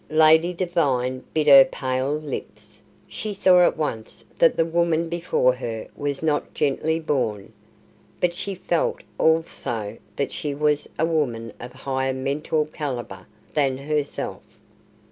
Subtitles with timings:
[0.09, 2.81] Lady Devine bit her pale lips.
[3.07, 7.53] She saw at once that the woman before her was not gently born,
[8.19, 14.41] but she felt also that she was a woman of higher mental calibre than herself.